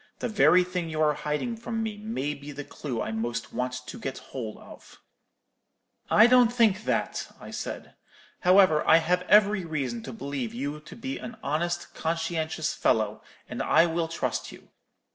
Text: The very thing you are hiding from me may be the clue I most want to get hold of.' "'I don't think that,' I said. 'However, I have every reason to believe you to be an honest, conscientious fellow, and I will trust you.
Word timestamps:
The 0.17 0.27
very 0.29 0.63
thing 0.63 0.89
you 0.89 0.99
are 1.03 1.13
hiding 1.13 1.55
from 1.57 1.83
me 1.83 1.95
may 1.95 2.33
be 2.33 2.51
the 2.51 2.63
clue 2.63 3.03
I 3.03 3.11
most 3.11 3.53
want 3.53 3.73
to 3.85 3.99
get 3.99 4.17
hold 4.17 4.57
of.' 4.57 4.99
"'I 6.09 6.25
don't 6.25 6.51
think 6.51 6.85
that,' 6.85 7.27
I 7.39 7.51
said. 7.51 7.93
'However, 8.39 8.83
I 8.87 8.97
have 8.97 9.21
every 9.29 9.63
reason 9.63 10.01
to 10.01 10.11
believe 10.11 10.55
you 10.55 10.79
to 10.79 10.95
be 10.95 11.19
an 11.19 11.37
honest, 11.43 11.93
conscientious 11.93 12.73
fellow, 12.73 13.21
and 13.47 13.61
I 13.61 13.85
will 13.85 14.07
trust 14.07 14.51
you. 14.51 14.69